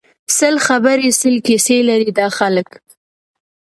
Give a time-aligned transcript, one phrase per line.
[0.37, 2.69] سل خبری سل کیسی لري دا خلک